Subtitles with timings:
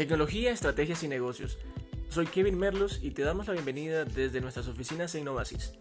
[0.00, 1.58] Tecnología, estrategias y negocios.
[2.08, 5.74] Soy Kevin Merlos y te damos la bienvenida desde nuestras oficinas en Innovasis.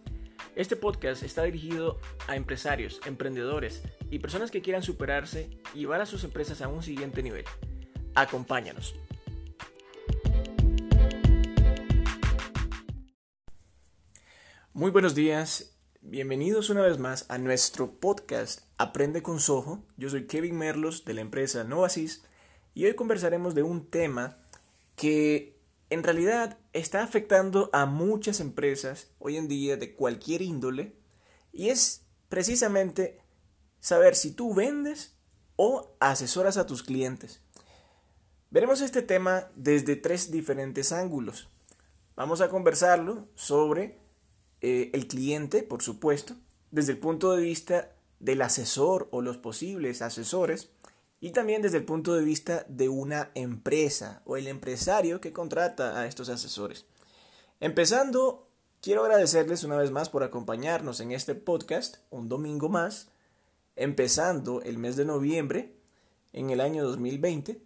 [0.57, 6.05] Este podcast está dirigido a empresarios, emprendedores y personas que quieran superarse y llevar a
[6.05, 7.46] sus empresas a un siguiente nivel.
[8.13, 8.93] Acompáñanos.
[14.73, 19.81] Muy buenos días, bienvenidos una vez más a nuestro podcast Aprende con Soho.
[19.95, 22.25] Yo soy Kevin Merlos de la empresa Novasis
[22.73, 24.37] y hoy conversaremos de un tema
[24.96, 25.57] que
[25.89, 30.93] en realidad está afectando a muchas empresas hoy en día de cualquier índole
[31.51, 33.19] y es precisamente
[33.80, 35.16] saber si tú vendes
[35.55, 37.41] o asesoras a tus clientes.
[38.52, 41.49] Veremos este tema desde tres diferentes ángulos.
[42.16, 43.97] Vamos a conversarlo sobre
[44.61, 46.36] eh, el cliente, por supuesto,
[46.72, 50.69] desde el punto de vista del asesor o los posibles asesores,
[51.22, 55.99] y también desde el punto de vista de una empresa o el empresario que contrata
[55.99, 56.85] a estos asesores.
[57.59, 58.47] Empezando,
[58.81, 63.09] quiero agradecerles una vez más por acompañarnos en este podcast, un domingo más,
[63.75, 65.75] empezando el mes de noviembre
[66.31, 67.61] en el año 2020,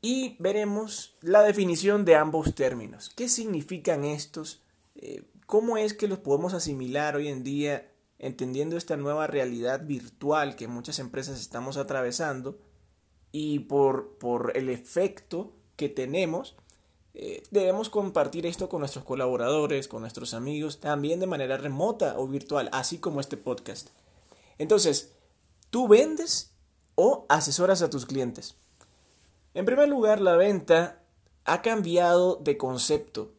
[0.00, 3.10] y veremos la definición de ambos términos.
[3.16, 4.62] ¿Qué significan estos?
[4.94, 10.54] Eh, ¿Cómo es que los podemos asimilar hoy en día entendiendo esta nueva realidad virtual
[10.54, 12.58] que muchas empresas estamos atravesando?
[13.32, 16.56] Y por, por el efecto que tenemos,
[17.14, 22.28] eh, debemos compartir esto con nuestros colaboradores, con nuestros amigos, también de manera remota o
[22.28, 23.88] virtual, así como este podcast.
[24.58, 25.12] Entonces,
[25.70, 26.52] ¿tú vendes
[26.94, 28.54] o asesoras a tus clientes?
[29.54, 31.02] En primer lugar, la venta
[31.44, 33.32] ha cambiado de concepto.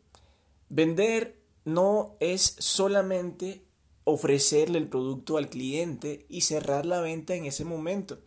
[0.70, 3.64] Vender no es solamente
[4.04, 8.20] ofrecerle el producto al cliente y cerrar la venta en ese momento.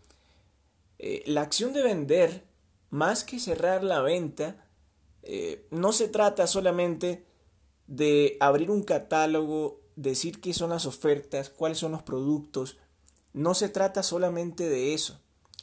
[1.05, 2.45] Eh, la acción de vender,
[2.91, 4.69] más que cerrar la venta,
[5.25, 7.27] eh, no se trata solamente
[7.89, 12.78] de abrir un catálogo, decir qué son las ofertas, cuáles son los productos.
[13.32, 15.21] No se trata solamente de eso,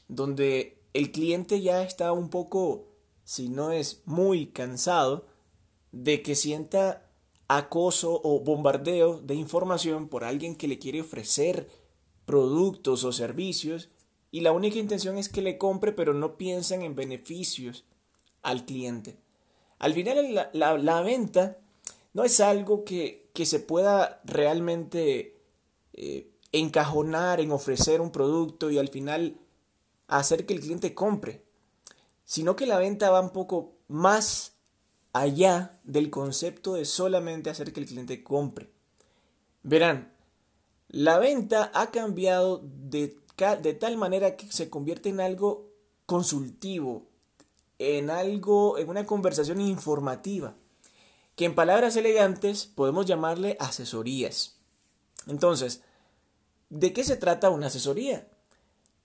[0.09, 2.90] donde el cliente ya está un poco,
[3.24, 5.25] si no es muy cansado,
[5.94, 7.09] de que sienta
[7.47, 11.69] acoso o bombardeo de información por alguien que le quiere ofrecer
[12.25, 13.90] productos o servicios
[14.31, 17.85] y la única intención es que le compre, pero no piensan en beneficios
[18.41, 19.17] al cliente.
[19.79, 21.57] Al final la, venta
[22.13, 25.38] no es algo que, se pueda realmente
[25.94, 29.38] eh, encajonar en ofrecer un producto y al final
[30.09, 31.46] hacer que el cliente compre,
[32.25, 34.57] sino que la venta va un poco más
[35.13, 38.69] allá del concepto de solamente hacer que el cliente compre.
[39.63, 40.13] Verán,
[40.90, 45.70] la venta ha cambiado de de tal manera que se convierte en algo
[46.06, 47.08] consultivo,
[47.78, 50.56] en algo, en una conversación informativa,
[51.36, 54.58] que en palabras elegantes podemos llamarle asesorías.
[55.28, 55.82] Entonces,
[56.70, 58.28] ¿de qué se trata una asesoría?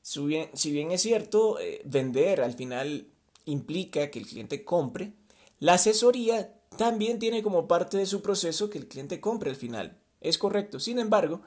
[0.03, 3.07] Si bien, si bien es cierto, eh, vender al final
[3.45, 5.13] implica que el cliente compre,
[5.61, 9.99] la asesoría también tiene como parte de su proceso que el cliente compre al final.
[10.21, 10.81] Es correcto.
[10.81, 11.43] Sin embargo,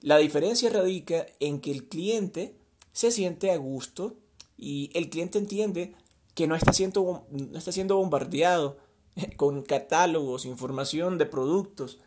[0.00, 2.54] la diferencia radica en que el cliente
[2.92, 4.16] se siente a gusto
[4.56, 5.94] y el cliente entiende
[6.34, 8.78] que no está siendo, no está siendo bombardeado
[9.36, 11.98] con catálogos, información de productos,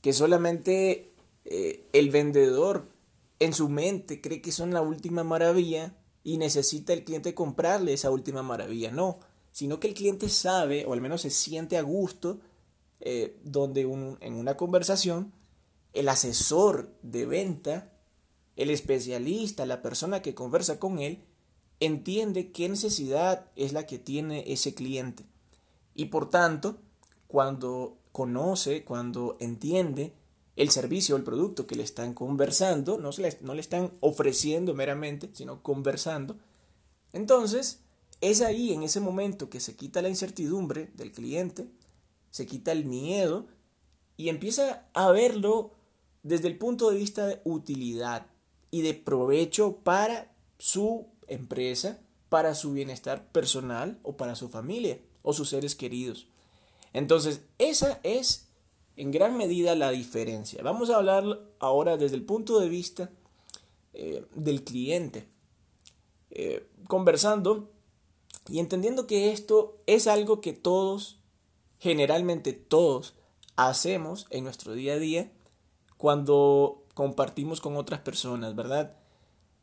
[0.00, 1.12] que solamente
[1.44, 2.88] eh, el vendedor
[3.40, 8.10] en su mente cree que son la última maravilla y necesita el cliente comprarle esa
[8.10, 8.90] última maravilla.
[8.90, 9.18] No,
[9.52, 12.40] sino que el cliente sabe, o al menos se siente a gusto,
[13.00, 15.32] eh, donde en una conversación
[15.94, 17.92] el asesor de venta,
[18.56, 21.24] el especialista, la persona que conversa con él,
[21.80, 25.24] entiende qué necesidad es la que tiene ese cliente.
[25.94, 26.78] Y por tanto,
[27.28, 30.12] cuando conoce, cuando entiende
[30.56, 34.74] el servicio o el producto que le están conversando, no, le, no le están ofreciendo
[34.74, 36.36] meramente, sino conversando,
[37.12, 37.80] entonces
[38.20, 41.68] es ahí, en ese momento, que se quita la incertidumbre del cliente,
[42.30, 43.46] se quita el miedo
[44.16, 45.72] y empieza a verlo
[46.24, 48.26] desde el punto de vista de utilidad
[48.70, 55.32] y de provecho para su empresa, para su bienestar personal o para su familia o
[55.32, 56.26] sus seres queridos.
[56.92, 58.48] Entonces, esa es
[58.96, 60.62] en gran medida la diferencia.
[60.62, 63.10] Vamos a hablar ahora desde el punto de vista
[63.92, 65.28] eh, del cliente,
[66.30, 67.70] eh, conversando
[68.48, 71.18] y entendiendo que esto es algo que todos,
[71.78, 73.14] generalmente todos,
[73.56, 75.30] hacemos en nuestro día a día
[76.04, 78.94] cuando compartimos con otras personas, ¿verdad?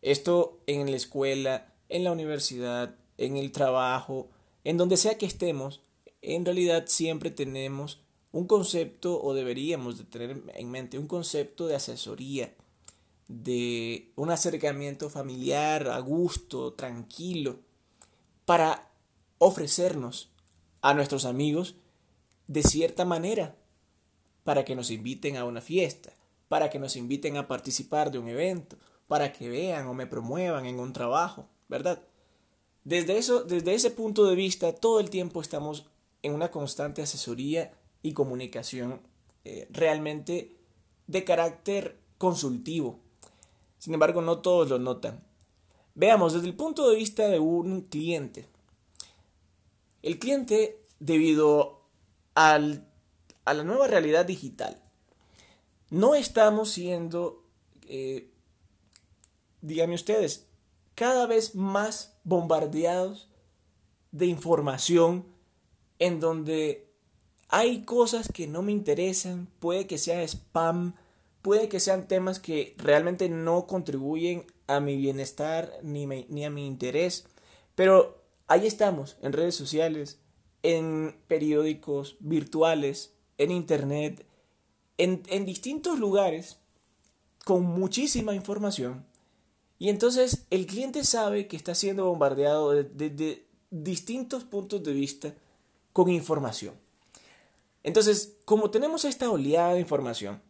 [0.01, 4.31] Esto en la escuela, en la universidad, en el trabajo,
[4.63, 5.81] En donde sea que estemos,
[6.23, 8.01] en realidad siempre tenemos
[8.31, 12.55] un concepto o deberíamos de tener en mente un concepto de asesoría,
[13.27, 17.59] de un acercamiento familiar a gusto, tranquilo,
[18.45, 18.89] para
[19.37, 20.31] ofrecernos
[20.81, 21.75] a nuestros amigos
[22.47, 23.55] de cierta manera,
[24.43, 26.13] para que nos inviten a una fiesta,
[26.51, 28.75] para que nos inviten a participar de un evento,
[29.07, 32.01] para que vean o me promuevan en un trabajo, ¿verdad?
[32.83, 35.85] Desde, eso, desde ese punto de vista, todo el tiempo estamos
[36.21, 37.71] en una constante asesoría
[38.03, 38.99] y comunicación
[39.45, 40.57] eh, realmente
[41.07, 42.99] de carácter consultivo.
[43.77, 45.23] Sin embargo, no todos lo notan.
[45.95, 48.49] Veamos, desde el punto de vista de un cliente.
[50.01, 51.79] El cliente, debido
[52.35, 52.85] al,
[53.45, 54.81] a la nueva realidad digital,
[55.91, 57.43] no estamos siendo,
[57.87, 58.31] eh,
[59.61, 60.47] díganme ustedes,
[60.95, 63.29] cada vez más bombardeados
[64.11, 65.25] de información
[65.99, 66.87] en donde
[67.49, 70.95] hay cosas que no me interesan, puede que sea spam,
[71.41, 76.65] puede que sean temas que realmente no contribuyen a mi bienestar ni, ni a mi
[76.65, 77.25] interés,
[77.75, 80.19] pero ahí estamos, en redes sociales,
[80.63, 84.25] en periódicos virtuales, en internet,
[84.97, 86.57] en, en distintos lugares,
[87.45, 89.05] con muchísima información.
[89.79, 95.33] Y entonces el cliente sabe que está siendo bombardeado desde distintos puntos de vista
[95.93, 96.75] con información.
[97.83, 100.41] Entonces, como tenemos esta oleada de información,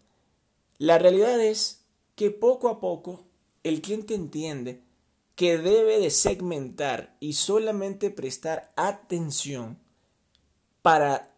[0.77, 1.85] la realidad es
[2.15, 3.23] que poco a poco
[3.63, 4.81] el cliente entiende
[5.35, 9.79] que debe de segmentar y solamente prestar atención
[10.81, 11.30] para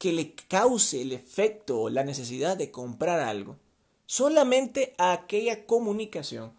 [0.00, 3.58] que le cause el efecto o la necesidad de comprar algo,
[4.06, 6.54] solamente a aquella comunicación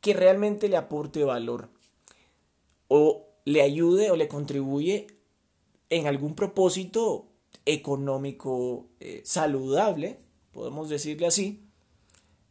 [0.00, 1.68] que realmente le aporte valor
[2.86, 5.08] o le ayude o le contribuye
[5.90, 7.26] en algún propósito
[7.66, 10.20] económico eh, saludable,
[10.52, 11.64] podemos decirle así,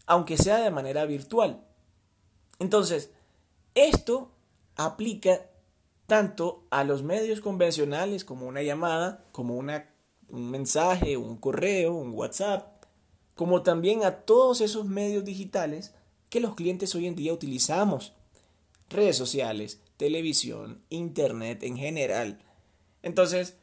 [0.06, 1.66] aunque sea de manera virtual.
[2.60, 3.12] Entonces,
[3.74, 4.34] esto
[4.76, 5.50] aplica
[6.08, 9.90] tanto a los medios convencionales como una llamada, como una,
[10.30, 12.84] un mensaje, un correo, un WhatsApp,
[13.36, 15.94] como también a todos esos medios digitales
[16.30, 18.14] que los clientes hoy en día utilizamos.
[18.90, 22.40] Redes sociales, televisión, internet en general.
[23.04, 23.58] Entonces,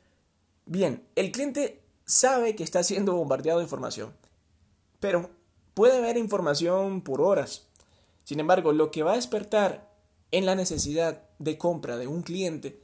[0.66, 4.12] bien, el cliente sabe que está siendo bombardeado de información,
[5.00, 5.30] pero
[5.72, 7.66] puede ver información por horas.
[8.24, 9.93] Sin embargo, lo que va a despertar
[10.34, 12.82] en la necesidad de compra de un cliente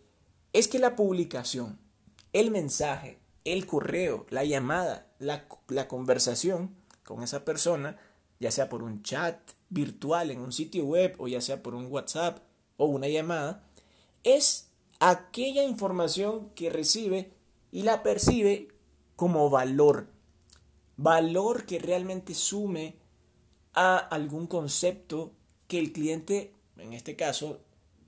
[0.53, 1.81] es que la publicación,
[2.33, 7.99] el mensaje, el correo, la llamada, la, la conversación con esa persona,
[8.39, 9.37] ya sea por un chat
[9.69, 12.39] virtual en un sitio web o ya sea por un WhatsApp
[12.77, 13.65] o una llamada,
[14.23, 14.69] es
[15.01, 17.33] aquella información que recibe
[17.73, 18.69] y la percibe
[19.17, 20.07] como valor.
[20.97, 22.95] Valor que realmente sume
[23.73, 25.33] a algún concepto
[25.67, 27.61] que el cliente, en este caso,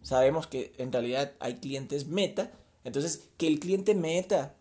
[0.02, 2.50] sabemos que en realidad hay clientes meta,
[2.84, 4.54] entonces que el cliente meta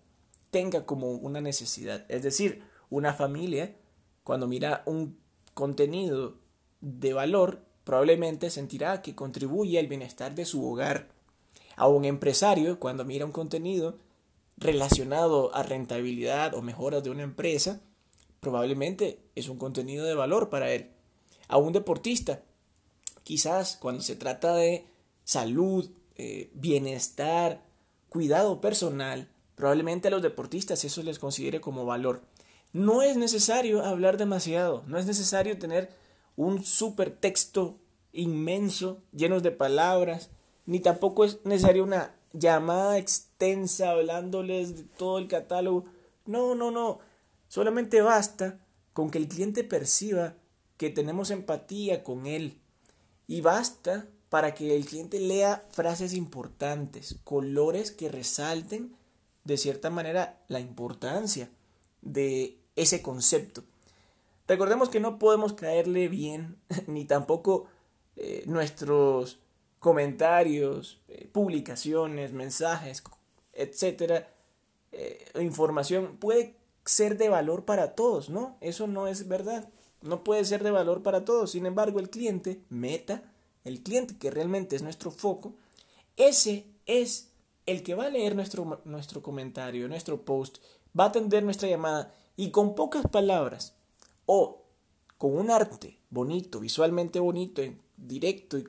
[0.51, 2.05] tenga como una necesidad.
[2.09, 3.75] Es decir, una familia,
[4.23, 5.17] cuando mira un
[5.53, 6.37] contenido
[6.81, 11.09] de valor, probablemente sentirá que contribuye al bienestar de su hogar.
[11.75, 13.97] A un empresario, cuando mira un contenido
[14.57, 17.81] relacionado a rentabilidad o mejoras de una empresa,
[18.39, 20.91] probablemente es un contenido de valor para él.
[21.47, 22.43] A un deportista,
[23.23, 24.85] quizás cuando se trata de
[25.23, 27.63] salud, eh, bienestar,
[28.09, 32.21] cuidado personal, probablemente a los deportistas eso les considere como valor.
[32.73, 35.89] No es necesario hablar demasiado, no es necesario tener
[36.35, 37.77] un super texto
[38.13, 40.29] inmenso, llenos de palabras,
[40.65, 45.85] ni tampoco es necesaria una llamada extensa hablándoles de todo el catálogo.
[46.25, 46.99] No, no, no.
[47.47, 48.59] Solamente basta
[48.93, 50.35] con que el cliente perciba
[50.77, 52.60] que tenemos empatía con él.
[53.31, 58.93] Y basta para que el cliente lea frases importantes, colores que resalten
[59.45, 61.49] de cierta manera la importancia
[62.01, 63.63] de ese concepto.
[64.49, 66.57] Recordemos que no podemos caerle bien,
[66.87, 67.67] ni tampoco
[68.17, 69.39] eh, nuestros
[69.79, 73.01] comentarios, eh, publicaciones, mensajes,
[73.53, 74.27] etcétera,
[74.91, 78.57] eh, información puede ser de valor para todos, ¿no?
[78.59, 79.69] Eso no es verdad.
[80.01, 81.51] No puede ser de valor para todos.
[81.51, 83.23] Sin embargo, el cliente, meta,
[83.63, 85.55] el cliente que realmente es nuestro foco,
[86.17, 87.29] ese es
[87.65, 90.57] el que va a leer nuestro, nuestro comentario, nuestro post,
[90.99, 93.73] va a atender nuestra llamada y con pocas palabras
[94.25, 94.63] o
[95.17, 97.61] con un arte bonito, visualmente bonito,
[97.95, 98.65] directo y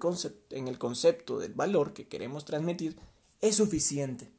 [0.51, 2.97] en el concepto del valor que queremos transmitir,
[3.41, 4.31] es suficiente.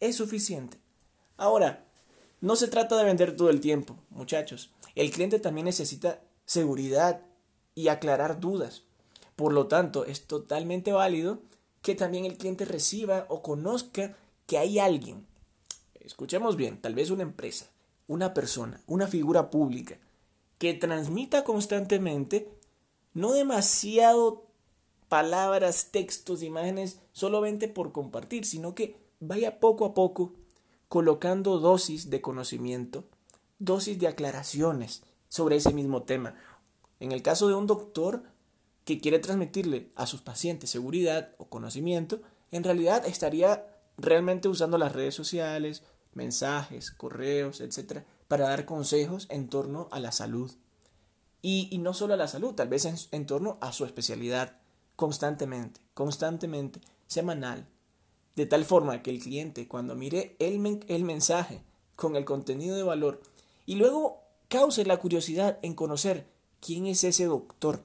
[0.00, 0.78] Es suficiente.
[1.36, 1.86] Ahora,
[2.44, 4.70] no se trata de vender todo el tiempo, muchachos.
[4.94, 7.22] El cliente también necesita seguridad
[7.74, 8.82] y aclarar dudas.
[9.34, 11.38] Por lo tanto, es totalmente válido
[11.80, 14.14] que también el cliente reciba o conozca
[14.46, 15.26] que hay alguien.
[15.94, 17.70] Escuchemos bien, tal vez una empresa,
[18.08, 19.96] una persona, una figura pública
[20.58, 22.50] que transmita constantemente
[23.14, 24.44] no demasiado
[25.08, 30.34] palabras, textos, imágenes solamente por compartir, sino que vaya poco a poco
[30.88, 33.04] colocando dosis de conocimiento,
[33.58, 36.34] dosis de aclaraciones sobre ese mismo tema.
[37.00, 38.22] En el caso de un doctor
[38.84, 44.92] que quiere transmitirle a sus pacientes seguridad o conocimiento, en realidad estaría realmente usando las
[44.92, 50.52] redes sociales, mensajes, correos, etcétera, para dar consejos en torno a la salud.
[51.42, 54.56] Y, no solo a la salud, tal vez en, torno a su especialidad,
[54.96, 57.66] constantemente, constantemente, semanal,
[58.36, 61.62] de tal forma que el cliente cuando mire el, el mensaje
[61.96, 63.22] con el contenido de valor
[63.66, 66.26] y luego cause la curiosidad en conocer
[66.60, 67.82] quién es ese doctor.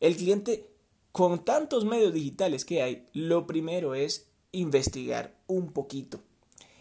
[0.00, 0.68] El cliente,
[1.12, 6.20] con tantos medios digitales que hay, lo primero es investigar un poquito.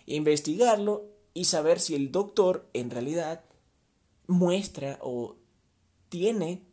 [0.05, 3.43] Investigarlo y saber si el doctor en realidad
[4.27, 5.35] muestra o
[6.09, 6.63] tiene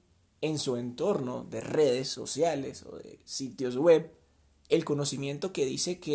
[0.41, 4.18] en su entorno de redes sociales o de sitios web
[4.69, 6.15] el conocimiento que dice que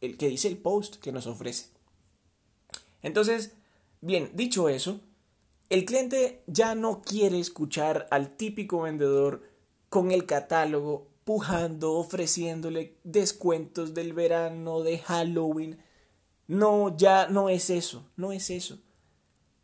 [0.00, 1.66] el, que dice el post que nos ofrece.
[3.02, 3.52] Entonces,
[4.00, 5.00] bien, dicho eso,
[5.68, 9.42] el cliente ya no quiere escuchar al típico vendedor
[9.88, 15.78] con el catálogo pujando, ofreciéndole descuentos del verano, de Halloween.
[16.48, 18.78] No, ya no es eso, no es eso.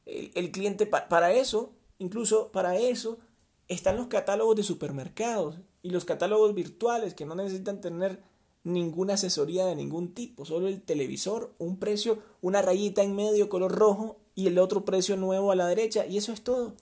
[0.04, 3.18] El, cliente para eso, incluso para eso,
[3.66, 8.20] están los catálogos de supermercados y los catálogos virtuales que no necesitan tener
[8.64, 13.70] ninguna asesoría de ningún tipo, solo el televisor, un precio, una rayita en medio color
[13.70, 16.74] rojo y el otro precio nuevo a la derecha y eso es todo.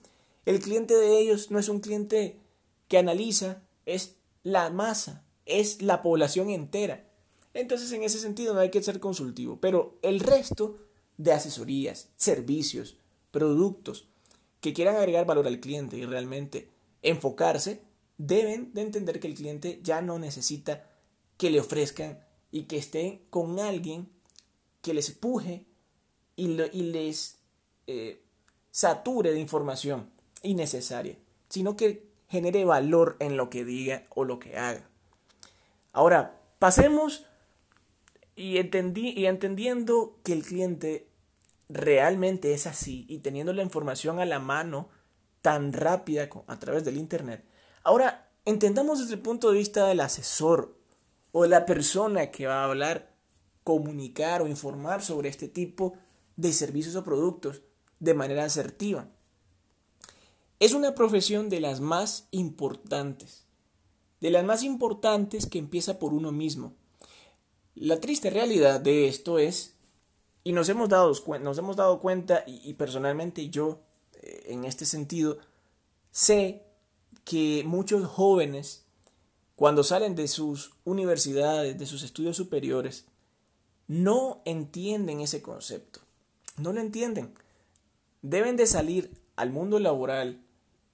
[0.47, 2.39] El cliente de ellos no es un cliente
[2.87, 7.07] que analiza, es la masa, es la población entera.
[7.53, 10.79] Entonces en ese sentido no hay que ser consultivo, pero el resto
[11.17, 12.97] de asesorías, servicios,
[13.29, 14.07] productos
[14.61, 16.71] que quieran agregar valor al cliente y realmente
[17.03, 17.83] enfocarse,
[18.17, 20.85] deben de entender que el cliente ya no necesita
[21.37, 22.19] que le ofrezcan
[22.51, 24.09] y que esté con alguien
[24.81, 25.65] que les empuje
[26.35, 27.37] y, les
[27.87, 28.21] eh,
[28.71, 30.09] sature de información
[30.43, 31.17] innecesaria,
[31.49, 34.87] sino que genere valor en lo que diga o lo que haga.
[35.93, 37.25] Ahora, pasemos
[38.35, 41.07] y, entendí, y entendiendo que el cliente
[41.69, 44.89] realmente es así y teniendo la información a la mano
[45.41, 47.43] tan rápida a través del Internet.
[47.85, 50.75] Ahora, entendamos desde el punto de vista del asesor
[51.31, 53.15] o de la persona que va a hablar,
[53.63, 55.93] comunicar o informar sobre este tipo
[56.35, 57.61] de servicios o productos
[57.99, 59.07] de manera asertiva.
[60.59, 63.45] Es una profesión de las más importantes,
[64.19, 66.73] de las más importantes que empieza por uno mismo.
[67.75, 69.75] La triste realidad de esto es,
[70.43, 75.37] y nos hemos dado, nos hemos dado cuenta, y personalmente yo eh, en este sentido,
[76.09, 76.64] sé
[77.25, 78.85] que muchos jóvenes,
[79.55, 83.05] cuando salen de sus universidades, de sus estudios superiores,
[83.87, 85.99] no entienden ese concepto.
[86.57, 87.33] No lo entienden.
[88.21, 90.41] Deben de salir al mundo laboral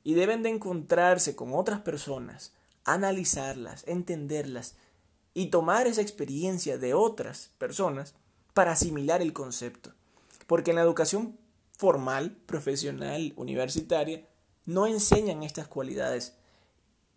[0.04, 2.54] y deben de encontrarse con otras personas,
[2.86, 4.76] analizarlas, entenderlas
[5.34, 8.16] y tomar esa experiencia de otras personas
[8.54, 9.94] para asimilar el concepto.
[10.48, 11.38] Porque en la educación
[11.78, 14.26] formal, profesional, universitaria,
[14.66, 16.34] no enseñan estas cualidades.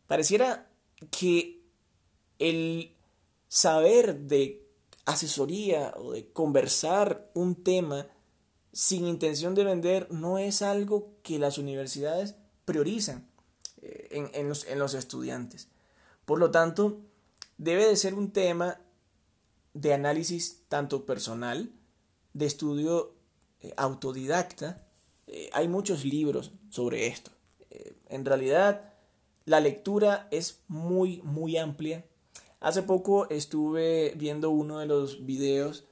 [0.07, 0.71] Pareciera
[1.11, 1.63] que
[2.39, 2.95] el
[3.49, 4.67] saber de
[5.05, 8.07] asesoría o de conversar un tema
[8.73, 12.35] sin intención de vender no es algo que las universidades
[12.65, 13.29] priorizan
[13.83, 15.69] eh, en, los, en los estudiantes.
[16.25, 17.01] Por lo tanto,
[17.59, 18.81] debe de ser un tema
[19.75, 21.73] de análisis tanto personal,
[22.33, 23.15] de estudio
[23.61, 24.85] eh, autodidacta,
[25.27, 27.31] eh, hay muchos libros sobre esto.
[28.14, 28.92] Eh, en realidad,
[29.44, 32.04] la lectura es muy, muy amplia.
[32.61, 35.85] Hace poco estuve viendo uno de los videos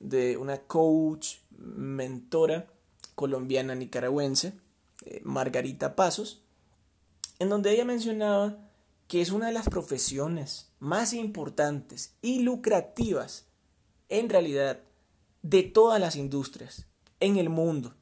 [0.00, 2.66] de una coach, mentora
[3.14, 4.52] colombiana nicaragüense,
[5.22, 6.42] Margarita Pasos,
[7.38, 8.56] en donde ella mencionaba
[9.06, 13.46] que es una de las profesiones más importantes y lucrativas
[14.08, 14.80] en realidad
[15.42, 16.86] de todas las industrias
[17.20, 17.94] en el mundo.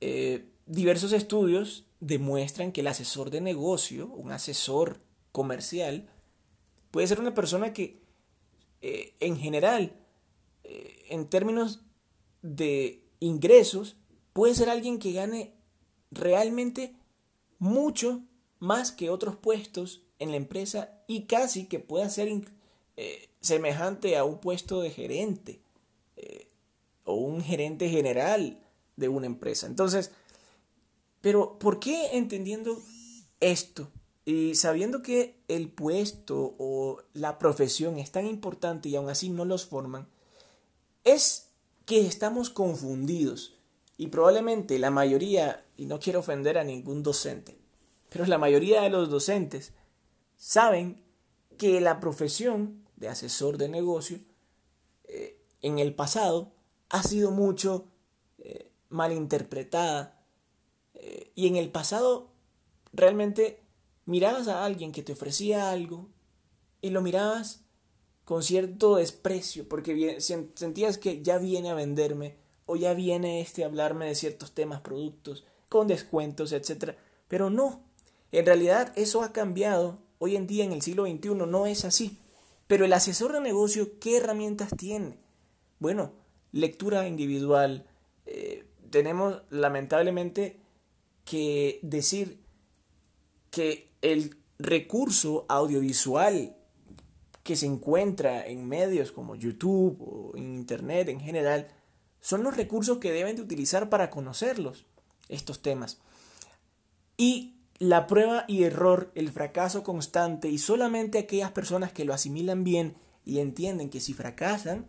[0.00, 5.00] Eh, diversos estudios demuestran que el asesor de negocio, un asesor
[5.32, 6.08] comercial,
[6.90, 8.00] puede ser una persona que
[8.82, 9.92] eh, en general,
[10.64, 11.80] eh, en términos
[12.42, 13.96] de ingresos,
[14.32, 15.52] puede ser alguien que gane
[16.10, 16.94] realmente
[17.58, 18.22] mucho
[18.58, 22.28] más que otros puestos en la empresa y casi que pueda ser
[22.96, 25.60] eh, semejante a un puesto de gerente
[27.04, 28.58] o un gerente general
[28.96, 29.66] de una empresa.
[29.66, 30.12] Entonces,
[31.26, 32.80] pero ¿por qué entendiendo
[33.40, 33.90] esto
[34.24, 39.44] y sabiendo que el puesto o la profesión es tan importante y aún así no
[39.44, 40.06] los forman,
[41.02, 41.48] es
[41.84, 43.58] que estamos confundidos
[43.96, 47.58] y probablemente la mayoría, y no quiero ofender a ningún docente,
[48.08, 49.72] pero la mayoría de los docentes
[50.36, 51.02] saben
[51.58, 54.20] que la profesión de asesor de negocio
[55.08, 56.52] eh, en el pasado
[56.88, 57.88] ha sido mucho
[58.38, 60.15] eh, malinterpretada
[61.34, 62.28] y en el pasado
[62.92, 63.60] realmente
[64.06, 66.08] mirabas a alguien que te ofrecía algo
[66.80, 67.62] y lo mirabas
[68.24, 72.36] con cierto desprecio porque sentías que ya viene a venderme
[72.66, 76.96] o ya viene este a hablarme de ciertos temas, productos, con descuentos, etc.
[77.28, 77.84] Pero no,
[78.32, 79.98] en realidad eso ha cambiado.
[80.18, 82.18] Hoy en día en el siglo XXI no es así.
[82.66, 85.18] Pero el asesor de negocio, ¿qué herramientas tiene?
[85.78, 86.12] Bueno,
[86.50, 87.86] lectura individual.
[88.26, 90.58] Eh, tenemos lamentablemente
[91.26, 92.40] que decir
[93.50, 96.56] que el recurso audiovisual
[97.42, 101.68] que se encuentra en medios como YouTube o en Internet en general
[102.20, 104.86] son los recursos que deben de utilizar para conocerlos,
[105.28, 105.98] estos temas.
[107.16, 112.64] Y la prueba y error, el fracaso constante y solamente aquellas personas que lo asimilan
[112.64, 114.86] bien y entienden que si fracasan,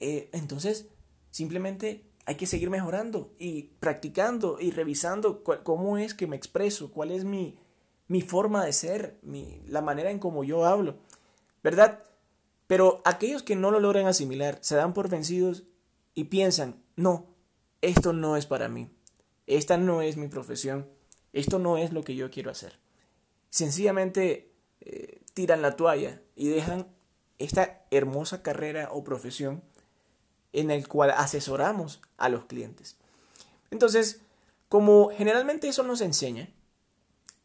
[0.00, 0.86] eh, entonces
[1.30, 7.10] simplemente hay que seguir mejorando y practicando y revisando cómo es que me expreso, cuál
[7.10, 7.58] es mi,
[8.08, 10.96] mi forma de ser, mi, la manera en cómo yo hablo,
[11.62, 12.04] ¿verdad?
[12.66, 15.64] Pero aquellos que no lo logran asimilar se dan por vencidos
[16.14, 17.26] y piensan, no,
[17.80, 18.90] esto no es para mí,
[19.46, 20.88] esta no es mi profesión,
[21.32, 22.78] esto no es lo que yo quiero hacer.
[23.50, 26.86] Sencillamente eh, tiran la toalla y dejan
[27.38, 29.62] esta hermosa carrera o profesión
[30.52, 32.96] en el cual asesoramos a los clientes.
[33.70, 34.20] Entonces,
[34.68, 36.48] como generalmente eso nos enseña,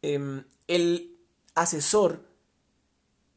[0.02, 1.16] em, el
[1.54, 2.24] asesor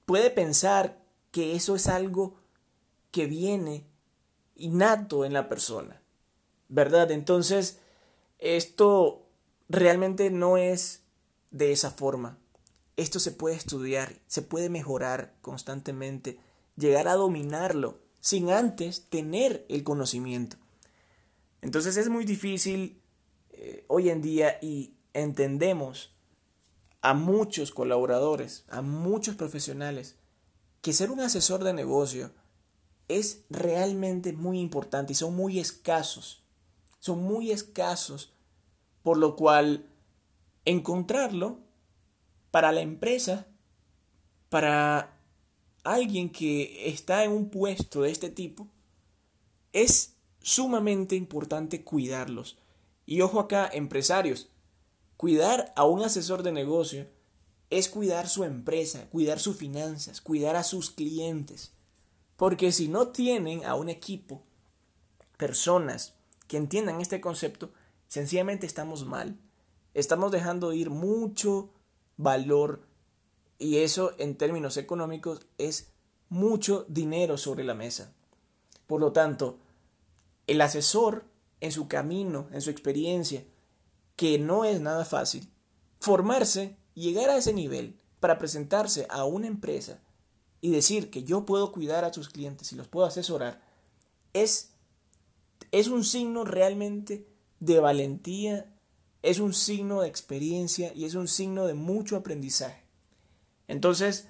[0.06, 2.36] puede pensar que eso es algo
[3.12, 3.86] que viene
[4.56, 6.02] innato en la persona,
[6.68, 7.12] ¿verdad?
[7.12, 7.80] Entonces,
[8.40, 9.26] esto
[9.70, 11.04] realmente no es
[11.52, 12.38] de esa forma.
[12.98, 16.40] Esto se puede estudiar, se puede mejorar constantemente,
[16.76, 20.56] llegar a dominarlo sin antes tener el conocimiento.
[21.62, 23.02] Entonces es muy difícil
[23.52, 26.16] eh, hoy en día y entendemos
[27.02, 30.16] a muchos colaboradores, a muchos profesionales,
[30.82, 32.32] que ser un asesor de negocio
[33.08, 36.44] es realmente muy importante y son muy escasos.
[37.00, 38.34] Son muy escasos,
[39.04, 39.88] por lo cual
[40.66, 41.60] encontrarlo
[42.52, 43.48] para la empresa,
[44.50, 45.18] para
[45.84, 48.68] alguien que está en un puesto de este tipo,
[49.74, 52.58] es sumamente importante cuidarlos.
[53.06, 54.50] Y ojo acá, empresarios,
[55.18, 57.08] cuidar a un asesor de negocio
[57.70, 61.72] es cuidar su empresa, cuidar sus finanzas, cuidar a sus clientes.
[62.36, 64.44] Porque si no tienen a un equipo,
[65.38, 66.14] personas
[66.48, 67.72] que entiendan este concepto,
[68.08, 69.38] sencillamente estamos mal.
[69.94, 71.70] Estamos dejando ir mucho
[72.18, 72.86] valor
[73.62, 75.92] y eso en términos económicos es
[76.30, 78.12] mucho dinero sobre la mesa.
[78.88, 79.60] Por lo tanto,
[80.48, 81.26] el asesor
[81.60, 83.46] en su camino, en su experiencia,
[84.16, 85.48] que no es nada fácil,
[86.00, 90.00] formarse, llegar a ese nivel para presentarse a una empresa
[90.60, 93.62] y decir que yo puedo cuidar a sus clientes y los puedo asesorar,
[94.34, 94.72] es,
[95.72, 97.28] es un signo realmente
[97.60, 98.74] de valentía,
[99.22, 102.81] es un signo de experiencia y es un signo de mucho aprendizaje.
[103.72, 104.28] Entonces,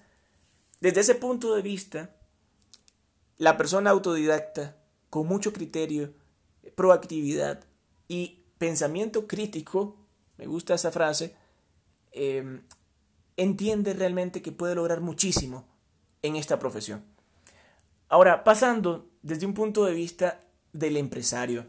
[0.82, 2.16] desde ese punto de vista,
[3.38, 4.78] la persona autodidacta,
[5.10, 6.14] con mucho criterio,
[6.76, 7.66] proactividad
[8.08, 9.98] y pensamiento crítico,
[10.38, 11.36] me gusta esa frase,
[12.12, 12.62] em,
[13.36, 15.66] entiende realmente que puede lograr muchísimo
[16.22, 17.04] en esta profesión.
[18.10, 20.40] Ahora, pasando desde un punto de vista
[20.72, 21.66] del empresario.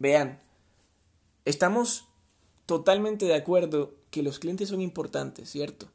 [0.00, 0.40] Vean,
[1.44, 2.08] estamos
[2.66, 5.88] totalmente de acuerdo que los clientes son importantes, ¿cierto?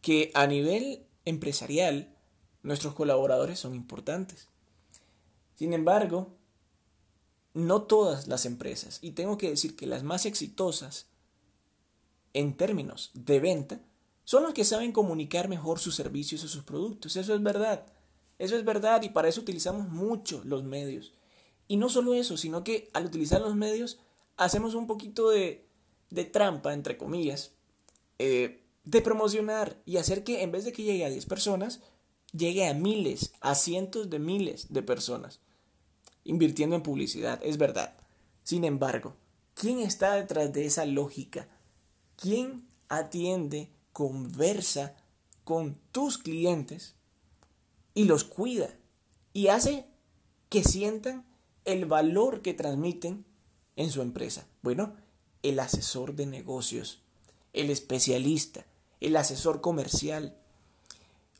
[0.00, 2.14] Que a nivel empresarial
[2.62, 4.48] nuestros colaboradores son importantes.
[5.56, 6.34] Sin embargo,
[7.54, 11.06] no todas las empresas, y tengo que decir que las más exitosas
[12.36, 13.80] en términos de venta,
[14.24, 17.16] son los que saben comunicar mejor sus servicios o sus productos.
[17.16, 17.86] Eso es verdad.
[18.38, 21.14] Eso es verdad y para eso utilizamos mucho los medios.
[21.66, 23.98] Y no solo eso, sino que al utilizar los medios
[24.36, 25.64] hacemos un poquito de,
[26.10, 27.52] de trampa, entre comillas,
[28.18, 31.80] eh, de promocionar y hacer que en vez de que llegue a 10 personas,
[32.32, 35.40] llegue a miles, a cientos de miles de personas,
[36.24, 37.96] invirtiendo en publicidad, es verdad.
[38.44, 39.16] Sin embargo,
[39.54, 41.48] ¿quién está detrás de esa lógica?
[42.16, 44.94] ¿Quién atiende, conversa
[45.42, 46.94] con tus clientes
[47.92, 48.70] y los cuida
[49.32, 49.86] y hace
[50.48, 51.26] que sientan
[51.64, 53.24] el valor que transmiten
[53.74, 54.46] en su empresa?
[54.62, 54.94] Bueno,
[55.42, 57.02] el asesor de negocios,
[57.52, 58.64] el especialista,
[59.00, 60.36] el asesor comercial.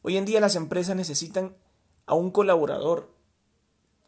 [0.03, 1.57] Hoy en día las empresas necesitan
[2.07, 3.11] a un colaborador,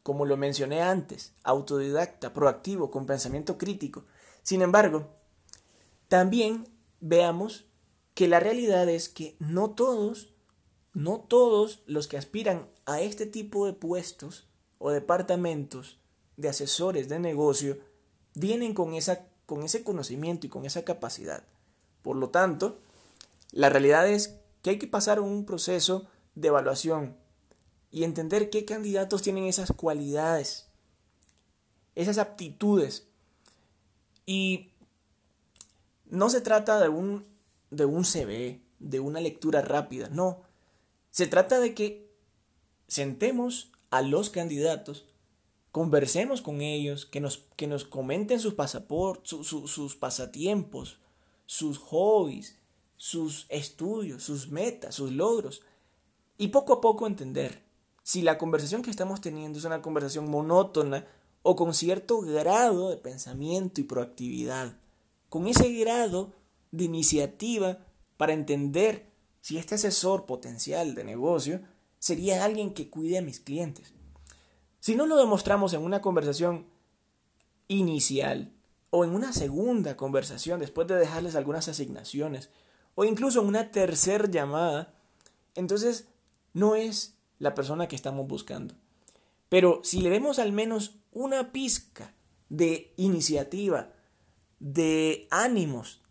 [0.02, 4.04] como lo mencioné antes, autodidacta, proactivo, con pensamiento crítico.
[4.42, 5.08] Sin embargo,
[6.08, 6.66] también
[7.00, 7.66] veamos
[8.14, 10.32] que la realidad es que no todos,
[10.94, 15.98] no todos los que aspiran a este tipo de puestos o departamentos
[16.36, 17.78] de asesores de negocio
[18.34, 21.44] vienen con, esa, con ese conocimiento y con esa capacidad.
[22.02, 22.78] Por lo tanto,
[23.52, 27.16] la realidad es que hay que pasar un proceso de evaluación
[27.90, 30.68] y entender qué candidatos tienen esas cualidades,
[31.94, 33.06] esas aptitudes.
[34.26, 34.72] Y
[36.06, 37.26] no se trata de un,
[37.70, 40.42] de un CV, de una lectura rápida, no.
[41.10, 42.12] Se trata de que
[42.86, 45.06] sentemos a los candidatos,
[45.72, 48.54] conversemos con ellos, que nos, que nos comenten sus
[49.22, 50.98] sus pasatiempos,
[51.46, 52.58] sus hobbies,
[52.98, 55.62] sus estudios, sus metas, sus logros.
[56.36, 57.64] Y poco a poco entender
[58.02, 61.06] si la conversación que estamos teniendo es una conversación monótona
[61.42, 64.76] o con cierto grado de pensamiento y proactividad
[65.28, 66.32] con ese grado
[66.70, 67.78] de iniciativa
[68.16, 71.60] para entender si este asesor potencial de negocio
[71.98, 73.92] sería alguien que cuide a mis clientes.
[74.80, 76.66] Si no lo demostramos en una conversación
[77.68, 78.54] inicial
[78.90, 82.50] o en una segunda conversación después de dejarles algunas asignaciones
[83.00, 84.92] o incluso una tercera llamada,
[85.54, 86.08] entonces
[86.52, 88.74] no es la persona que estamos buscando.
[89.48, 92.12] Pero si le vemos al menos una pizca
[92.48, 93.92] de iniciativa,
[94.58, 96.02] de ánimos,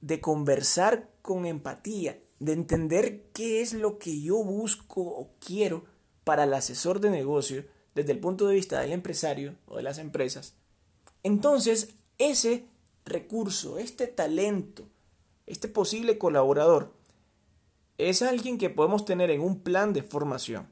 [0.00, 5.84] de conversar con empatía, de entender qué es lo que yo busco o quiero
[6.24, 9.98] para el asesor de negocio desde el punto de vista del empresario o de las
[9.98, 10.56] empresas,
[11.22, 12.64] entonces ese
[13.04, 14.88] recurso, este talento,
[15.52, 16.94] este posible colaborador,
[17.98, 20.66] es alguien que podemos tener en un plan de formación.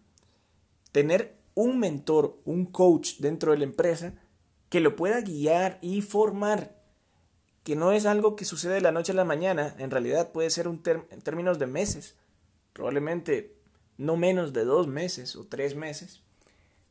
[0.91, 4.15] Tener un mentor, un coach dentro de la empresa
[4.71, 6.81] que lo pueda guiar y formar
[7.63, 10.49] que no es algo que sucede de la noche a la mañana, en realidad puede
[10.49, 12.17] ser un en términos de meses,
[12.73, 13.55] probablemente
[13.99, 16.23] no menos de dos meses o tres meses,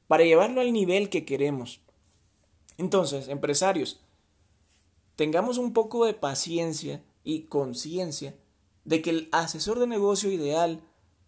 [0.07, 1.81] para llevarlo al nivel que queremos.
[2.77, 3.99] Entonces, empresarios,
[5.15, 8.35] tengamos un poco de paciencia y conciencia
[8.85, 10.81] de que el asesor de negocio ideal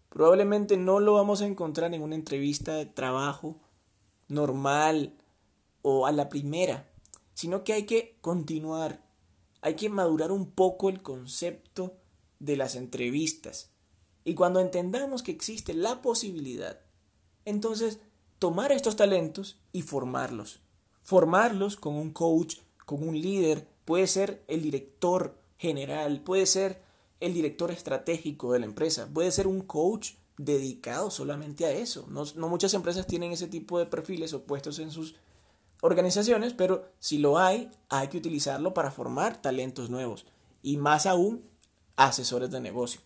[0.08, 3.60] probablemente no lo vamos a encontrar en una entrevista de trabajo
[4.28, 5.14] normal
[5.82, 6.88] o a la primera,
[7.34, 9.02] sino que hay que continuar
[9.62, 11.96] hay que madurar un poco el concepto
[12.40, 13.70] de las entrevistas.
[14.24, 16.80] Y cuando entendamos que existe la posibilidad,
[17.44, 18.00] entonces
[18.40, 20.60] tomar estos talentos y formarlos.
[21.04, 26.82] Formarlos con un coach, con un líder, puede ser el director general, puede ser
[27.20, 32.04] el director estratégico de la empresa, puede ser un coach dedicado solamente a eso.
[32.08, 35.14] No, no muchas empresas tienen ese tipo de perfiles o puestos en sus
[35.80, 40.26] organizaciones, pero si lo hay, hay que utilizarlo para formar talentos nuevos
[40.62, 41.44] y más aún
[41.94, 43.00] asesores de negocio.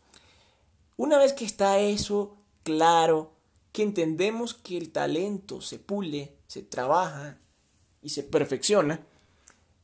[0.97, 3.33] Una vez que está eso claro,
[3.73, 7.39] que entendemos que el talento se pule, se trabaja
[8.01, 9.05] y se perfecciona,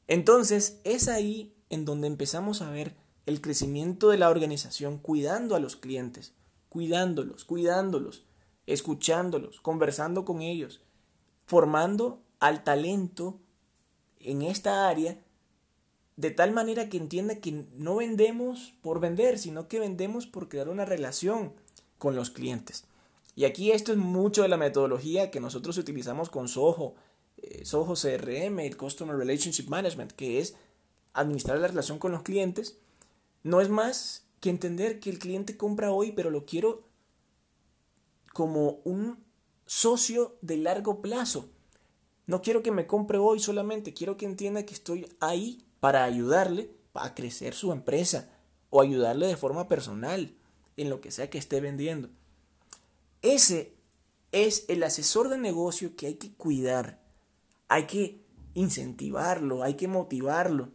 [0.08, 5.58] entonces es ahí en donde empezamos a ver el crecimiento de la organización cuidando a
[5.58, 6.34] los clientes,
[6.68, 8.26] cuidándolos, cuidándolos,
[8.66, 10.82] escuchándolos, conversando con ellos,
[11.46, 13.40] formando al talento
[14.20, 15.18] en esta área
[16.16, 20.68] de tal manera que entienda que no vendemos por vender, sino que vendemos por crear
[20.68, 21.54] una relación
[21.96, 22.84] con los clientes.
[23.34, 26.96] Y aquí esto es mucho de la metodología que nosotros utilizamos con Soho,
[27.38, 30.54] eh, Soho CRM, el Customer Relationship Management, que es
[31.14, 32.78] administrar la relación con los clientes.
[33.42, 36.84] No es más que entender que el cliente compra hoy, pero lo quiero
[38.32, 39.22] como un
[39.66, 41.48] socio de largo plazo.
[42.26, 46.70] No quiero que me compre hoy solamente, quiero que entienda que estoy ahí para ayudarle
[46.94, 48.30] a crecer su empresa
[48.70, 50.34] o ayudarle de forma personal
[50.76, 52.08] en lo que sea que esté vendiendo.
[53.22, 53.74] Ese
[54.32, 57.00] es el asesor de negocio que hay que cuidar,
[57.68, 58.20] hay que
[58.54, 60.70] incentivarlo, hay que motivarlo.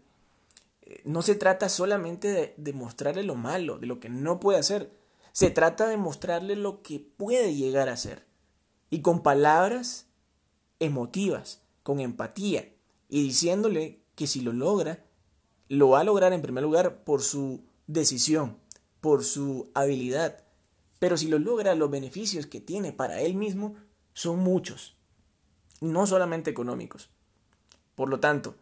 [0.89, 4.57] Eh, no se trata solamente de, de mostrarle lo malo, de lo que no puede
[4.57, 4.89] hacer.
[5.33, 8.25] Se trata de mostrarle lo que puede llegar a hacer.
[8.89, 10.07] Y con palabras
[10.79, 12.73] emotivas, con empatía,
[13.09, 15.03] y diciéndole que si lo logra,
[15.67, 18.57] lo va a lograr en primer lugar por su decisión,
[19.01, 20.43] por su habilidad.
[20.99, 23.75] Pero si lo logra, los beneficios que tiene para él mismo
[24.13, 24.95] son muchos,
[25.81, 27.09] no solamente económicos.
[27.95, 28.55] Por lo tanto,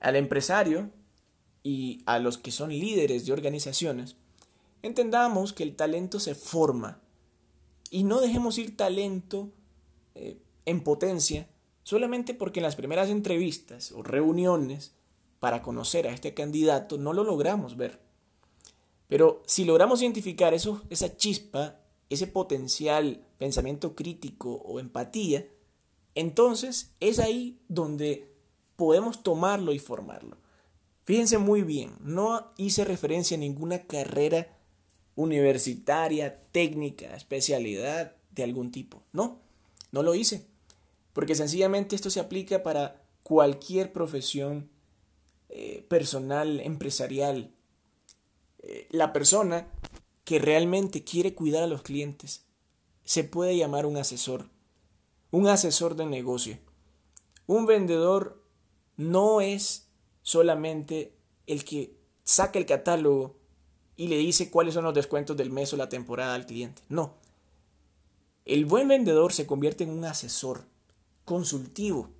[0.00, 0.90] al empresario
[1.66, 4.14] y a los que son líderes de organizaciones,
[4.82, 7.00] entendamos que el talento se forma
[7.90, 9.50] y no dejemos ir talento
[10.14, 11.48] eh, en potencia
[11.82, 14.92] solamente porque en las primeras entrevistas o reuniones
[15.40, 17.98] para conocer a este candidato no lo logramos ver.
[19.08, 25.44] Pero si logramos identificar eso, esa chispa, ese potencial pensamiento crítico o empatía,
[26.14, 28.32] entonces es ahí donde
[28.76, 30.45] podemos tomarlo y formarlo.
[31.06, 34.58] Fíjense muy bien, no hice referencia a ninguna carrera
[35.14, 39.04] universitaria, técnica, especialidad de algún tipo.
[39.12, 39.40] No,
[39.92, 40.48] no lo hice.
[41.12, 44.68] Porque sencillamente esto se aplica para cualquier profesión
[45.48, 47.54] eh, personal, empresarial.
[48.58, 49.68] Eh, la persona
[50.24, 52.46] que realmente quiere cuidar a los clientes
[53.04, 54.50] se puede llamar un asesor,
[55.30, 56.58] un asesor de negocio.
[57.46, 58.42] Un vendedor
[58.96, 59.85] no es
[60.26, 61.12] solamente
[61.46, 63.36] el que saca el catálogo
[63.96, 66.82] y le dice cuáles son los descuentos del mes o la temporada al cliente.
[66.88, 67.14] No.
[68.44, 70.64] El buen vendedor se convierte en un asesor
[71.24, 72.10] consultivo.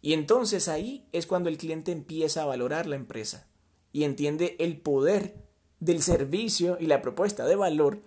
[0.00, 3.46] Y entonces ahí es cuando el cliente empieza a valorar la empresa
[3.92, 5.34] y entiende el poder
[5.80, 8.00] del servicio y la propuesta de valor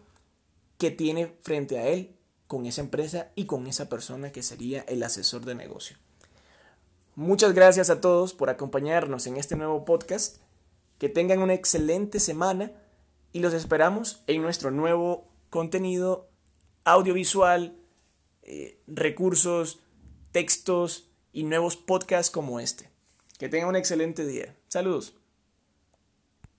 [0.79, 2.15] que tiene frente a él
[2.47, 5.97] con esa empresa y con esa persona que sería el asesor de negocio.
[7.15, 10.37] Muchas gracias a todos por acompañarnos en este nuevo podcast.
[10.97, 12.71] Que tengan una excelente semana
[13.31, 16.29] y los esperamos en nuestro nuevo contenido
[16.85, 17.75] audiovisual,
[18.41, 19.79] eh, recursos
[20.31, 22.89] textos y nuevos podcasts como este.
[23.37, 24.55] Que tengan un excelente día.
[24.67, 25.13] Saludos.